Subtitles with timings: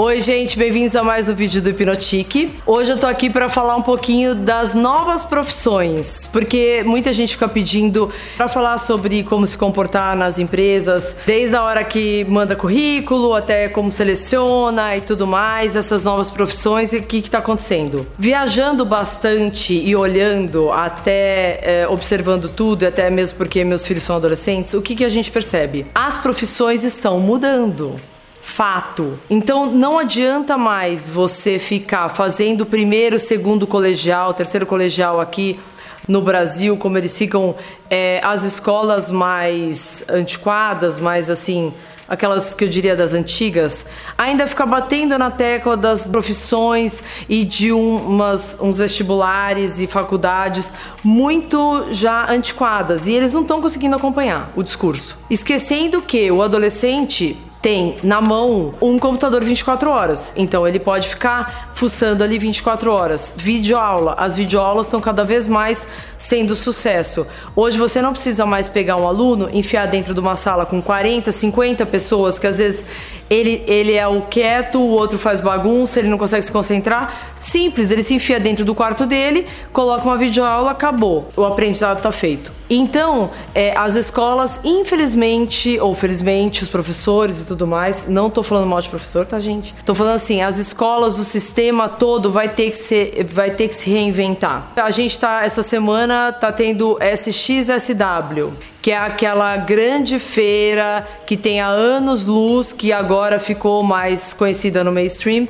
[0.00, 2.52] Oi, gente, bem-vindos a mais um vídeo do Hipnotique.
[2.64, 7.48] Hoje eu tô aqui para falar um pouquinho das novas profissões, porque muita gente fica
[7.48, 13.34] pedindo para falar sobre como se comportar nas empresas, desde a hora que manda currículo
[13.34, 18.06] até como seleciona e tudo mais, essas novas profissões e o que, que tá acontecendo.
[18.16, 24.74] Viajando bastante e olhando, até é, observando tudo, até mesmo porque meus filhos são adolescentes,
[24.74, 25.86] o que, que a gente percebe?
[25.92, 28.00] As profissões estão mudando
[28.48, 29.18] fato.
[29.28, 35.60] Então não adianta mais você ficar fazendo primeiro, segundo colegial, terceiro colegial aqui
[36.08, 37.54] no Brasil, como eles ficam
[37.90, 41.72] é, as escolas mais antiquadas, mais assim
[42.08, 47.70] aquelas que eu diria das antigas, ainda ficar batendo na tecla das profissões e de
[47.70, 50.72] um, umas, uns vestibulares e faculdades
[51.04, 55.18] muito já antiquadas e eles não estão conseguindo acompanhar o discurso.
[55.28, 60.32] Esquecendo que o adolescente tem na mão um computador 24 horas.
[60.36, 63.32] Então ele pode ficar fuçando ali 24 horas.
[63.36, 64.14] Videoaula.
[64.16, 67.26] As videoaulas estão cada vez mais sendo sucesso.
[67.56, 71.32] Hoje você não precisa mais pegar um aluno, enfiar dentro de uma sala com 40,
[71.32, 72.86] 50 pessoas, que às vezes
[73.30, 77.14] ele, ele é o quieto, o outro faz bagunça, ele não consegue se concentrar.
[77.38, 81.28] Simples, ele se enfia dentro do quarto dele, coloca uma videoaula, acabou.
[81.36, 82.58] O aprendizado está feito.
[82.70, 88.66] Então, é, as escolas, infelizmente, ou felizmente, os professores e tudo mais, não tô falando
[88.66, 89.74] mal de professor, tá, gente?
[89.86, 93.74] Tô falando assim, as escolas, o sistema todo vai ter que, ser, vai ter que
[93.74, 94.72] se reinventar.
[94.76, 98.52] A gente tá, essa semana, tá tendo SXSW,
[98.88, 104.82] que é aquela grande feira que tem há anos luz, que agora ficou mais conhecida
[104.82, 105.46] no mainstream,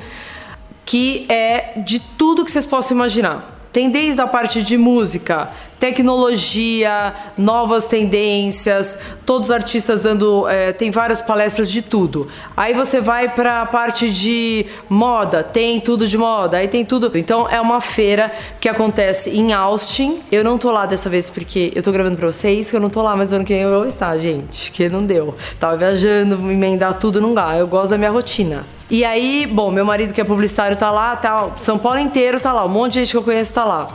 [0.83, 3.57] que é de tudo que vocês possam imaginar.
[3.71, 5.49] Tem desde a parte de música,
[5.79, 12.27] tecnologia, novas tendências, todos os artistas dando, é, tem várias palestras de tudo.
[12.55, 17.11] Aí você vai para a parte de moda, tem tudo de moda, aí tem tudo.
[17.15, 20.19] Então é uma feira que acontece em Austin.
[20.31, 22.89] Eu não tô lá dessa vez porque eu tô gravando para vocês, que eu não
[22.89, 25.33] tô lá, mas ano que vem eu vou estar, gente, que não deu.
[25.59, 27.55] Tava viajando, emendar tudo não dá.
[27.55, 28.65] Eu gosto da minha rotina.
[28.91, 32.51] E aí, bom, meu marido que é publicitário tá lá, tá, São Paulo inteiro tá
[32.51, 33.87] lá, um monte de gente que eu conheço tá lá.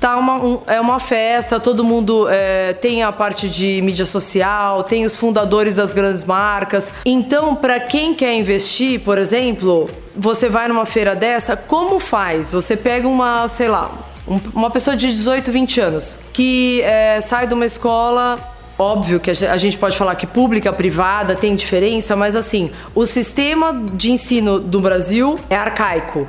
[0.00, 4.84] Tá uma, um, é uma festa, todo mundo é, tem a parte de mídia social,
[4.84, 6.92] tem os fundadores das grandes marcas.
[7.04, 12.52] Então, para quem quer investir, por exemplo, você vai numa feira dessa, como faz?
[12.52, 13.90] Você pega uma, sei lá,
[14.26, 18.38] um, uma pessoa de 18, 20 anos que é, sai de uma escola
[18.78, 23.72] Óbvio que a gente pode falar que pública, privada tem diferença, mas assim, o sistema
[23.94, 26.28] de ensino do Brasil é arcaico.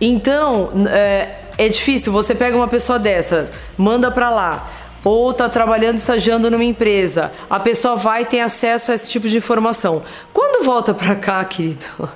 [0.00, 2.12] Então, é, é difícil.
[2.12, 4.68] Você pega uma pessoa dessa, manda para lá,
[5.04, 9.36] ou tá trabalhando, estagiando numa empresa, a pessoa vai ter acesso a esse tipo de
[9.36, 10.02] informação.
[10.32, 12.08] Quando volta para cá, querido?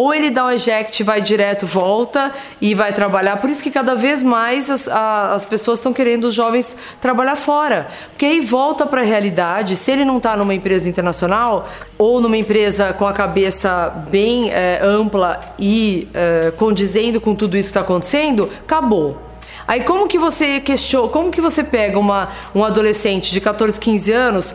[0.00, 3.36] Ou ele dá um eject, vai direto, volta e vai trabalhar.
[3.36, 7.36] Por isso que cada vez mais as, a, as pessoas estão querendo os jovens trabalhar
[7.36, 7.86] fora.
[8.08, 9.76] Porque aí volta para a realidade.
[9.76, 11.68] Se ele não está numa empresa internacional
[11.98, 17.68] ou numa empresa com a cabeça bem é, ampla e é, condizendo com tudo isso
[17.68, 19.18] que está acontecendo, acabou.
[19.68, 24.12] Aí como que você questiona, como que você pega uma, um adolescente de 14, 15
[24.12, 24.54] anos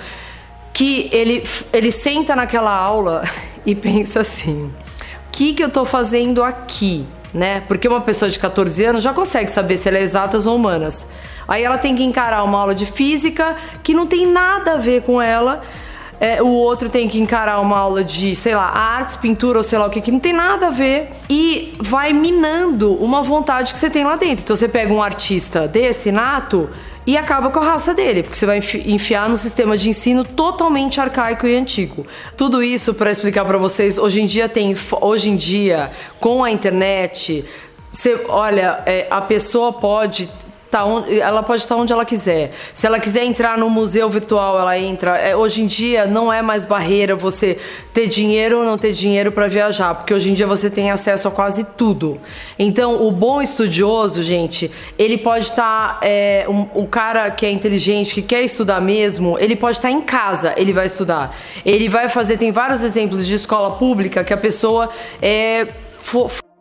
[0.74, 3.24] que ele, ele senta naquela aula
[3.64, 4.74] e pensa assim:
[5.36, 7.06] que, que eu estou fazendo aqui?
[7.34, 7.60] Né?
[7.68, 11.10] Porque uma pessoa de 14 anos já consegue saber se ela é exatas ou humanas.
[11.46, 15.02] Aí ela tem que encarar uma aula de física que não tem nada a ver
[15.02, 15.62] com ela.
[16.22, 19.78] É, o outro tem que encarar uma aula de, sei lá, artes, pintura ou sei
[19.78, 21.12] lá o que, que não tem nada a ver.
[21.30, 24.46] E vai minando uma vontade que você tem lá dentro.
[24.46, 26.70] Então você pega um artista desse, nato,
[27.06, 31.00] e acaba com a raça dele, porque você vai enfiar no sistema de ensino totalmente
[31.00, 32.06] arcaico e antigo.
[32.36, 36.52] Tudo isso para explicar para vocês, hoje em dia tem hoje em dia com a
[36.52, 37.46] internet,
[37.92, 40.30] você, olha, é, a pessoa pode
[40.76, 42.52] tá onde, ela pode estar onde ela quiser.
[42.74, 45.18] Se ela quiser entrar no museu virtual, ela entra.
[45.18, 47.58] É, hoje em dia não é mais barreira você
[47.94, 51.30] ter dinheiro ou não ter dinheiro para viajar, porque hoje em dia você tem acesso
[51.30, 52.20] a quase tudo.
[52.60, 54.70] Então, o bom estudioso, gente,
[55.00, 59.56] ele pode estar é, um, um cara que é inteligente, que quer estudar mesmo, ele
[59.56, 61.34] pode estar em casa, ele vai estudar.
[61.66, 64.90] Ele vai fazer, tem vários exemplos de escola pública que a pessoa
[65.22, 65.68] é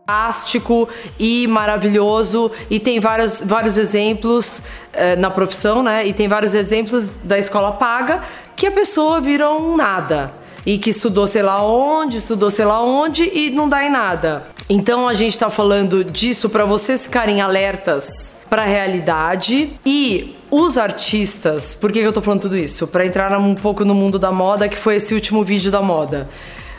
[0.06, 0.86] fantástico
[1.18, 4.60] e maravilhoso e tem vários, vários exemplos
[4.92, 6.06] eh, na profissão, né?
[6.06, 8.22] E tem vários exemplos da escola paga
[8.54, 10.30] que a pessoa vira um nada
[10.66, 14.46] e que estudou sei lá onde, estudou sei lá onde e não dá em nada.
[14.68, 20.76] Então a gente está falando disso para vocês ficarem alertas para a realidade e os
[20.76, 21.74] artistas.
[21.74, 22.86] Por que, que eu tô falando tudo isso?
[22.86, 26.28] Para entrar um pouco no mundo da moda, que foi esse último vídeo da moda.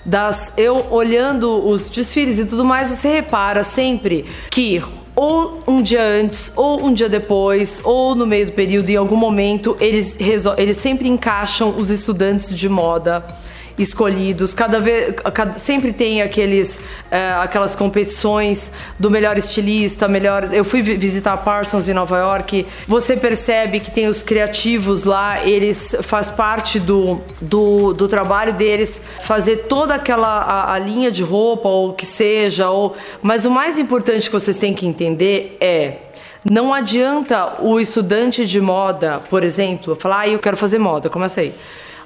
[0.06, 4.82] Das eu olhando os desfiles e tudo mais, você repara sempre que
[5.16, 9.16] ou um dia antes, ou um dia depois, ou no meio do período, em algum
[9.16, 10.18] momento, eles,
[10.58, 13.26] eles sempre encaixam os estudantes de moda
[13.78, 14.54] escolhidos.
[14.54, 16.80] Cada vez, cada, sempre tem aqueles,
[17.12, 20.54] é, aquelas competições do melhor estilista, melhor.
[20.54, 22.66] Eu fui visitar a Parsons em Nova York.
[22.88, 25.46] Você percebe que tem os criativos lá.
[25.46, 31.24] Eles faz parte do, do, do trabalho deles fazer toda aquela a, a linha de
[31.24, 32.70] roupa ou o que seja.
[32.70, 35.98] Ou, mas o mais importante que vocês têm que entender é
[36.48, 41.42] não adianta o estudante de moda, por exemplo, falar, ah, eu quero fazer moda, começa
[41.42, 41.52] aí.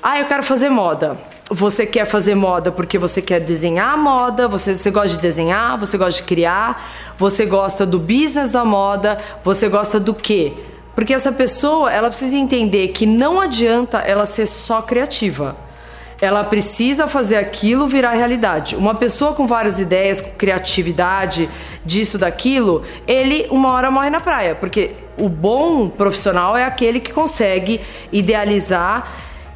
[0.01, 1.18] Ah, eu quero fazer moda
[1.50, 5.98] você quer fazer moda porque você quer desenhar moda, você, você gosta de desenhar, você
[5.98, 6.88] gosta de criar,
[7.18, 10.54] você gosta do business da moda, você gosta do quê?
[10.94, 15.56] Porque essa pessoa, ela precisa entender que não adianta ela ser só criativa.
[16.22, 18.75] Ela precisa fazer aquilo virar realidade.
[18.75, 21.50] Uma pessoa com várias ideias, com criatividade,
[21.86, 24.54] disso, daquilo, ele uma hora morre na praia.
[24.54, 27.80] Porque o bom profissional é aquele que consegue
[28.12, 29.10] idealizar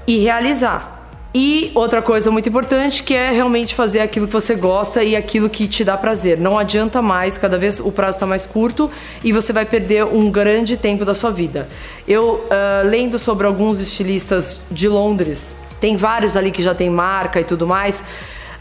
[0.07, 0.92] e realizar.
[1.35, 5.49] E outra coisa muito importante que é realmente fazer aquilo que você gosta e aquilo
[5.49, 6.37] que te dá prazer.
[6.37, 8.91] Não adianta mais, cada vez o prazo está mais curto
[9.23, 11.67] e você vai perder um grande tempo da sua vida.
[12.07, 17.39] Eu, uh, lendo sobre alguns estilistas de Londres, tem vários ali que já tem marca
[17.39, 18.03] e tudo mais,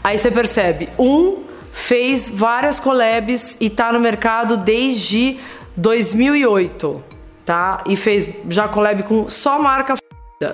[0.03, 5.37] aí você percebe, um fez várias collabs e está no mercado desde
[5.77, 7.03] 2008,
[7.45, 7.83] tá?
[7.87, 9.95] E fez já collab com só marca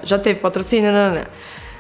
[0.03, 1.25] já teve patrocínio, não, não, não.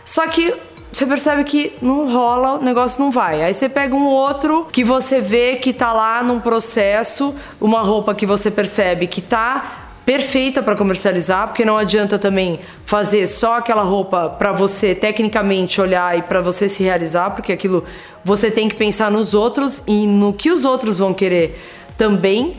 [0.09, 0.55] Só que
[0.91, 3.43] você percebe que não rola, o negócio não vai.
[3.43, 8.15] Aí você pega um outro que você vê que tá lá num processo, uma roupa
[8.15, 13.83] que você percebe que tá perfeita para comercializar, porque não adianta também fazer só aquela
[13.83, 17.85] roupa para você tecnicamente olhar e para você se realizar, porque aquilo
[18.25, 21.55] você tem que pensar nos outros e no que os outros vão querer
[21.95, 22.57] também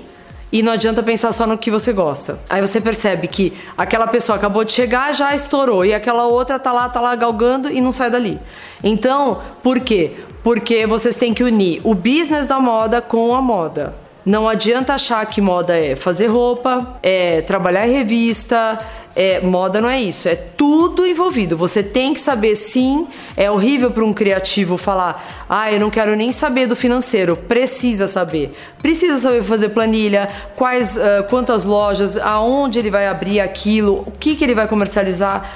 [0.53, 2.39] e não adianta pensar só no que você gosta.
[2.49, 6.73] Aí você percebe que aquela pessoa acabou de chegar, já estourou, e aquela outra tá
[6.73, 8.39] lá, tá lá galgando e não sai dali.
[8.83, 10.13] Então, por quê?
[10.43, 13.95] Porque vocês têm que unir o business da moda com a moda.
[14.25, 18.79] Não adianta achar que moda é fazer roupa, é trabalhar em revista,
[19.17, 21.57] é, moda não é isso, é tudo envolvido.
[21.57, 23.09] Você tem que saber sim.
[23.37, 27.37] É horrível para um criativo falar, ah, eu não quero nem saber do financeiro.
[27.37, 28.55] Precisa saber.
[28.81, 34.37] Precisa saber fazer planilha, quais, uh, quantas lojas, aonde ele vai abrir aquilo, o que,
[34.37, 35.51] que ele vai comercializar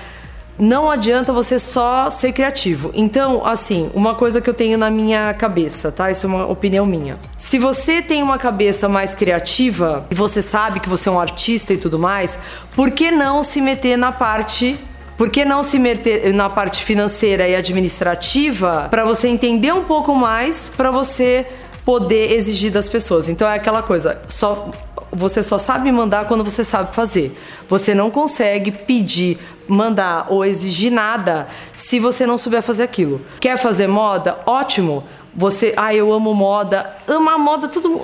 [0.59, 2.91] não adianta você só ser criativo.
[2.95, 6.11] Então, assim, uma coisa que eu tenho na minha cabeça, tá?
[6.11, 7.19] Isso é uma opinião minha.
[7.39, 11.73] Se você tem uma cabeça mais criativa e você sabe que você é um artista
[11.73, 12.39] e tudo mais,
[12.75, 14.79] por que não se meter na parte
[15.17, 20.13] por que não se meter na parte financeira e administrativa para você entender um pouco
[20.13, 21.47] mais, para você
[21.85, 23.29] poder exigir das pessoas?
[23.29, 24.73] Então é aquela coisa, só
[25.15, 27.39] você só sabe mandar quando você sabe fazer.
[27.69, 29.39] Você não consegue pedir,
[29.69, 33.21] mandar ou exigir nada se você não souber fazer aquilo.
[33.41, 34.39] Quer fazer moda?
[34.45, 35.05] Ótimo.
[35.35, 36.89] Você, ah, eu amo moda.
[37.09, 38.01] Ama moda, tudo.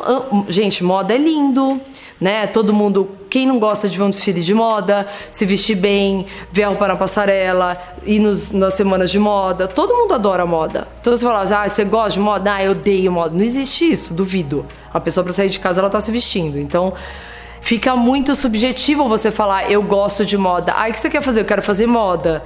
[0.49, 1.81] Gente, moda é lindo
[2.21, 2.47] né?
[2.47, 6.65] Todo mundo, quem não gosta de ver um desfile de moda, se vestir bem, ver
[6.65, 10.89] a roupa na passarela, ir nos, nas semanas de moda, todo mundo adora moda.
[11.01, 12.55] Então você fala, ah, você gosta de moda?
[12.55, 13.33] Ah, eu odeio moda.
[13.35, 14.67] Não existe isso, duvido.
[14.93, 16.59] A pessoa para sair de casa ela tá se vestindo.
[16.59, 16.93] Então
[17.61, 20.75] fica muito subjetivo você falar, eu gosto de moda.
[20.77, 21.43] Ah, o que você quer fazer?
[21.43, 22.43] Eu quero fazer moda.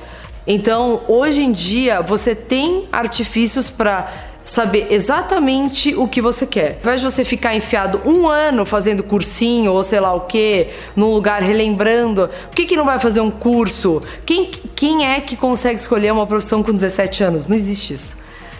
[0.46, 4.12] Então, hoje em dia, você tem artifícios para
[4.44, 6.72] saber exatamente o que você quer.
[6.72, 10.68] Ao invés de você ficar enfiado um ano fazendo cursinho ou sei lá o que,
[10.94, 14.02] num lugar relembrando, por que, que não vai fazer um curso?
[14.26, 17.46] Quem, quem é que consegue escolher uma profissão com 17 anos?
[17.46, 18.18] Não existe isso.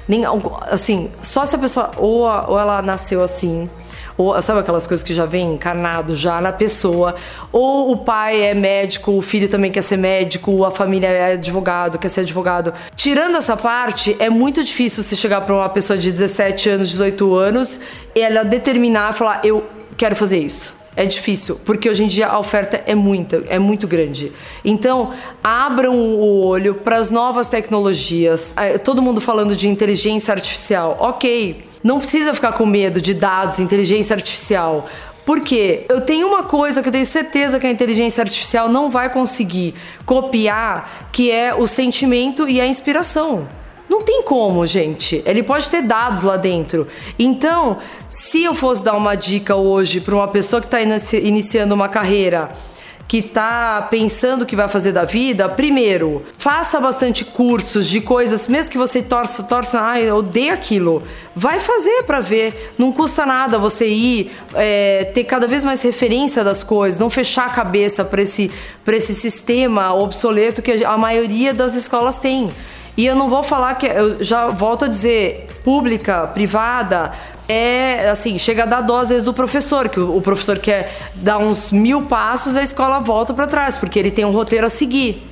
[0.09, 0.23] Nem,
[0.71, 3.69] assim, só se a pessoa ou, ou ela nasceu assim,
[4.17, 7.15] ou sabe aquelas coisas que já vem encarnado já na pessoa,
[7.53, 11.99] ou o pai é médico, o filho também quer ser médico, a família é advogado,
[11.99, 12.73] quer ser advogado.
[12.97, 17.35] Tirando essa parte, é muito difícil você chegar para uma pessoa de 17 anos, 18
[17.35, 17.81] anos,
[18.15, 19.67] e ela determinar falar: eu
[19.97, 20.85] quero fazer isso.
[20.97, 24.31] É difícil, porque hoje em dia a oferta é muita, é muito grande.
[24.65, 28.55] Então, abram o olho para as novas tecnologias.
[28.85, 30.97] Todo mundo falando de inteligência artificial.
[31.01, 34.89] OK, não precisa ficar com medo de dados, inteligência artificial.
[35.27, 39.11] Porque eu tenho uma coisa que eu tenho certeza que a inteligência artificial não vai
[39.11, 39.75] conseguir
[40.07, 43.47] copiar, que é o sentimento e a inspiração.
[43.89, 45.23] Não tem como, gente.
[45.27, 46.89] Ele pode ter dados lá dentro.
[47.19, 51.89] Então, se eu fosse dar uma dica hoje para uma pessoa que está iniciando uma
[51.89, 52.51] carreira
[53.07, 58.49] que está pensando o que vai fazer da vida, primeiro, faça bastante cursos de coisas,
[58.49, 61.03] mesmo que você torça, torça, ai, odeio aquilo.
[61.37, 62.73] Vai fazer para ver.
[62.79, 67.47] Não custa nada você ir, é, ter cada vez mais referência das coisas, não fechar
[67.47, 68.51] a cabeça para esse,
[68.87, 72.51] esse sistema obsoleto que a maioria das escolas tem.
[72.97, 77.13] E eu não vou falar que, eu já volto a dizer, pública, privada,
[77.49, 81.39] é assim, chega a dar dó às vezes do professor, que o, professor quer dar
[81.39, 85.31] uns mil passos, a escola volta para trás, porque ele tem um roteiro a seguir.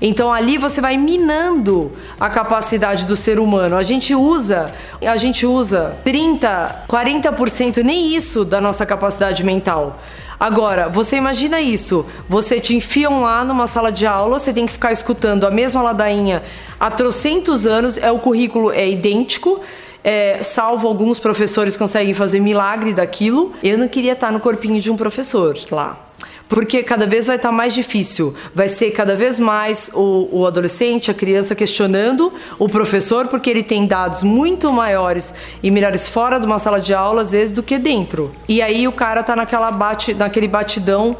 [0.00, 3.76] Então ali você vai minando a capacidade do ser humano.
[3.76, 4.72] A gente usa,
[5.06, 9.98] a gente usa 30, 40%, nem isso da nossa capacidade mental.
[10.40, 14.72] Agora, você imagina isso, você te enfiam lá numa sala de aula, você tem que
[14.72, 16.42] ficar escutando a mesma ladainha
[16.82, 19.60] há trocentos anos, é o currículo é idêntico,
[20.02, 23.52] é, salvo alguns professores conseguem fazer milagre daquilo.
[23.62, 26.06] Eu não queria estar no corpinho de um professor lá
[26.48, 28.34] porque cada vez vai estar mais difícil.
[28.54, 33.62] Vai ser cada vez mais o, o, adolescente, a criança questionando o professor, porque ele
[33.62, 37.62] tem dados muito maiores e melhores fora de uma sala de aula, às vezes, do
[37.62, 38.30] que dentro.
[38.46, 41.16] E aí o cara tá naquela bate, naquele batidão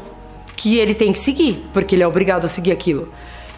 [0.55, 3.09] que ele tem que seguir, porque ele é obrigado a seguir aquilo.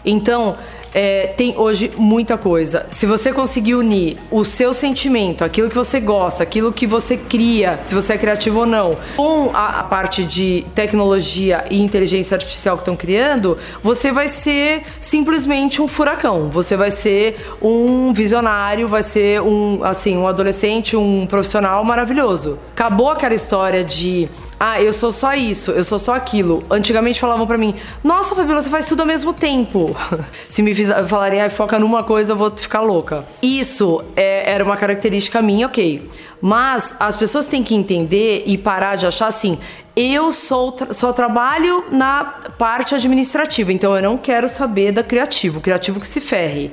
[0.02, 0.56] Então,
[0.96, 2.86] é, tem hoje muita coisa.
[2.90, 7.78] Se você conseguir unir o seu sentimento, aquilo que você gosta, aquilo que você cria,
[7.82, 12.76] se você é criativo ou não, com a, a parte de tecnologia e inteligência artificial
[12.76, 16.48] que estão criando, você vai ser simplesmente um furacão.
[16.48, 22.58] Você vai ser um visionário, vai ser um assim um adolescente, um profissional maravilhoso.
[22.72, 26.64] Acabou aquela história de ah, eu sou só isso, eu sou só aquilo.
[26.70, 29.94] Antigamente falavam para mim, nossa, Fabiola, você faz tudo ao mesmo tempo.
[30.48, 30.74] Se me
[31.06, 33.24] falarem, ah, foca numa coisa, eu vou ficar louca.
[33.42, 36.08] Isso é, era uma característica minha, ok.
[36.40, 39.58] Mas as pessoas têm que entender e parar de achar assim,
[39.94, 42.24] eu sou, só trabalho na
[42.58, 46.72] parte administrativa, então eu não quero saber da criativo, criativo que se ferre.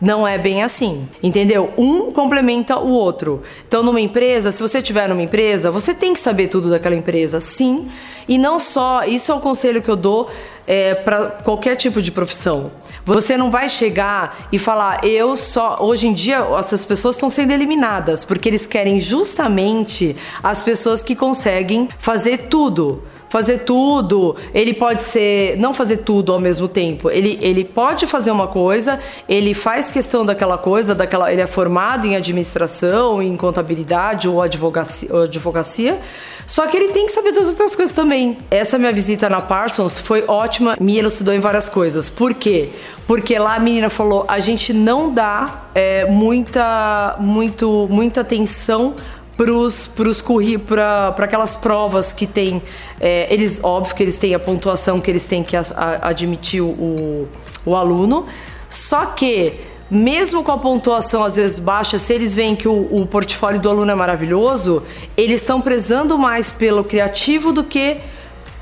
[0.00, 1.72] Não é bem assim, entendeu?
[1.78, 3.42] Um complementa o outro.
[3.66, 7.40] Então, numa empresa, se você tiver numa empresa, você tem que saber tudo daquela empresa,
[7.40, 7.88] sim.
[8.28, 10.30] E não só, isso é o conselho que eu dou
[10.66, 12.72] é, para qualquer tipo de profissão.
[13.04, 15.78] Você não vai chegar e falar, eu só.
[15.80, 21.14] Hoje em dia, essas pessoas estão sendo eliminadas, porque eles querem justamente as pessoas que
[21.14, 23.02] conseguem fazer tudo
[23.34, 24.36] fazer tudo.
[24.54, 27.10] Ele pode ser não fazer tudo ao mesmo tempo.
[27.10, 32.06] Ele, ele pode fazer uma coisa, ele faz questão daquela coisa, daquela, ele é formado
[32.06, 35.98] em administração, em contabilidade ou advocacia, ou advocacia
[36.46, 38.36] só que ele tem que saber das outras coisas também.
[38.50, 42.10] Essa minha visita na Parsons foi ótima, me elucidou em várias coisas.
[42.10, 42.68] Por quê?
[43.06, 48.94] Porque lá a menina falou: a gente não dá é, muita, muito, muita atenção
[49.36, 50.22] pros, pros
[50.66, 52.62] para aquelas provas que tem
[53.00, 56.62] é, eles óbvio que eles têm a pontuação que eles têm que a, a, admitir
[56.62, 57.28] o,
[57.64, 58.26] o aluno
[58.68, 59.60] só que
[59.90, 63.68] mesmo com a pontuação às vezes baixa, se eles veem que o, o portfólio do
[63.68, 64.82] aluno é maravilhoso,
[65.16, 67.98] eles estão prezando mais pelo criativo do que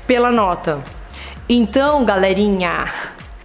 [0.05, 0.79] pela nota.
[1.47, 2.85] Então, galerinha,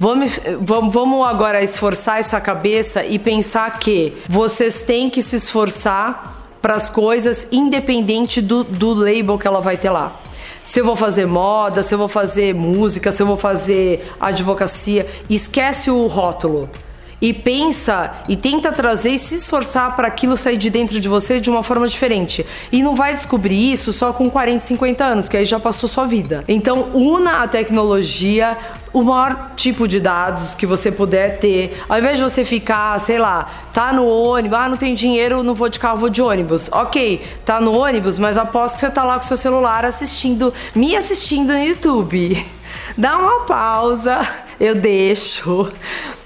[0.01, 6.75] Vamos, vamos agora esforçar essa cabeça e pensar que vocês têm que se esforçar para
[6.75, 10.12] as coisas, independente do, do label que ela vai ter lá.
[10.62, 15.07] Se eu vou fazer moda, se eu vou fazer música, se eu vou fazer advocacia,
[15.31, 16.69] esquece o rótulo
[17.21, 21.41] e pensa e tenta trazer e se esforçar para aquilo sair de dentro de você
[21.41, 22.47] de uma forma diferente.
[22.71, 26.07] E não vai descobrir isso só com 40, 50 anos, que aí já passou sua
[26.07, 26.45] vida.
[26.47, 28.57] Então, una a tecnologia,
[28.93, 31.83] o maior tipo de dados que você puder ter.
[31.89, 35.55] Ao invés de você ficar, sei lá, tá no ônibus, ah, não tem dinheiro, não
[35.55, 36.69] vou de carro, vou de ônibus.
[36.71, 40.97] Ok, tá no ônibus, mas aposto que você tá lá com seu celular assistindo, me
[40.97, 42.47] assistindo no YouTube.
[42.97, 44.21] Dá uma pausa,
[44.61, 45.71] eu deixo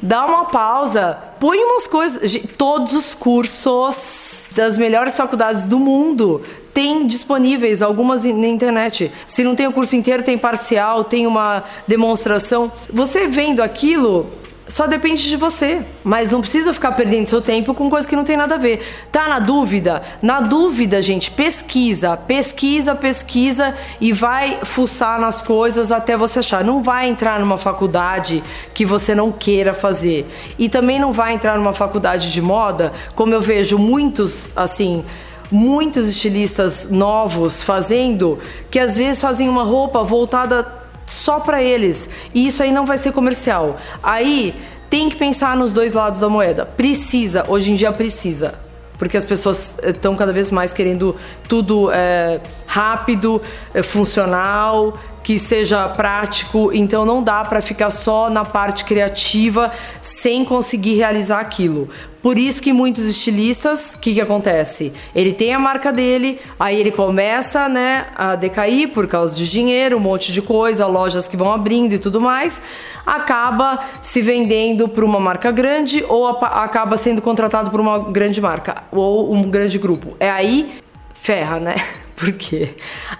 [0.03, 2.37] dá uma pausa, põe umas coisas.
[2.59, 6.43] Todos os cursos das melhores faculdades do mundo
[6.75, 9.13] tem disponíveis, algumas na internet.
[9.27, 12.73] Se não tem o curso inteiro, tem parcial, tem uma demonstração.
[12.91, 14.27] Você vendo aquilo,
[14.73, 15.83] só depende de você.
[16.03, 18.83] Mas não precisa ficar perdendo seu tempo com coisa que não tem nada a ver.
[19.13, 20.03] Tá na dúvida?
[20.23, 26.65] Na dúvida, gente, pesquisa, pesquisa, pesquisa e vai fuçar nas coisas até você achar.
[26.65, 30.27] Não vai entrar numa faculdade que você não queira fazer.
[30.59, 35.05] E também não vai entrar numa faculdade de moda, como eu vejo muitos, assim,
[35.51, 38.39] muitos estilistas novos fazendo,
[38.71, 42.09] que às vezes fazem uma roupa voltada só para eles.
[42.35, 43.79] E isso aí não vai ser comercial.
[44.03, 44.55] Aí
[44.89, 46.67] tem que pensar nos dois lados da moeda.
[46.67, 48.55] Precisa, hoje em dia precisa.
[48.99, 51.17] Porque as pessoas estão cada vez mais querendo
[51.49, 52.41] tudo é,
[52.73, 53.43] rápido,
[53.75, 60.43] eh, funcional, que seja prático, então não dá para ficar só na parte criativa sem
[60.43, 61.91] conseguir realizar aquilo.
[62.23, 64.93] Por isso que muitos estilistas, o que, que acontece?
[65.15, 69.99] Ele tem a marca dele, aí ele começa né, a decair por causa de dinheiro,
[69.99, 72.63] um monte de coisa, lojas que vão abrindo e tudo mais,
[73.05, 78.85] acaba se vendendo para uma marca grande ou acaba sendo contratado por uma grande marca
[78.91, 80.17] ou um grande grupo.
[80.19, 80.81] É aí
[81.13, 81.75] ferra, né?
[82.23, 82.69] Porque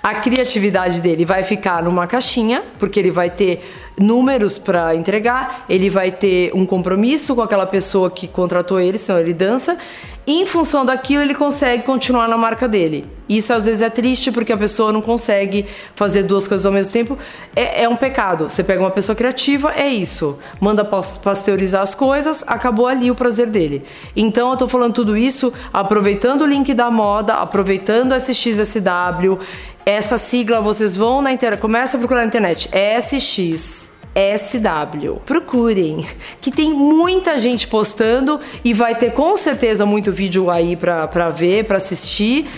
[0.01, 3.61] a criatividade dele vai ficar numa caixinha, porque ele vai ter
[3.99, 9.21] números para entregar, ele vai ter um compromisso com aquela pessoa que contratou ele, senão
[9.21, 9.77] ele dança.
[10.25, 13.05] E em função daquilo, ele consegue continuar na marca dele.
[13.29, 16.93] Isso às vezes é triste porque a pessoa não consegue fazer duas coisas ao mesmo
[16.93, 17.19] tempo.
[17.57, 18.49] É, é um pecado.
[18.49, 20.39] Você pega uma pessoa criativa, é isso.
[20.61, 23.83] Manda pasteurizar as coisas, acabou ali o prazer dele.
[24.15, 29.39] Então eu tô falando tudo isso aproveitando o link da moda, aproveitando SXSW.
[29.85, 32.71] Essa sigla vocês vão na internet, começa a procurar na internet.
[32.73, 35.17] SX SW.
[35.25, 36.07] Procurem,
[36.41, 41.31] que tem muita gente postando e vai ter com certeza muito vídeo aí pra, pra
[41.31, 42.49] ver, pra assistir